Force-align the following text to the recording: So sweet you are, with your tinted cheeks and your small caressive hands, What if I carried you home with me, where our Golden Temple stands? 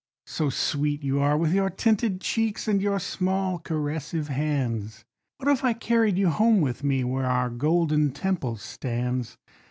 So 0.25 0.49
sweet 0.49 1.03
you 1.03 1.19
are, 1.19 1.37
with 1.37 1.53
your 1.53 1.69
tinted 1.69 2.21
cheeks 2.21 2.67
and 2.67 2.81
your 2.81 2.97
small 2.99 3.59
caressive 3.59 4.29
hands, 4.29 5.05
What 5.37 5.47
if 5.47 5.63
I 5.63 5.73
carried 5.73 6.17
you 6.17 6.29
home 6.31 6.59
with 6.59 6.83
me, 6.83 7.03
where 7.03 7.27
our 7.27 7.51
Golden 7.51 8.09
Temple 8.11 8.57
stands? 8.57 9.37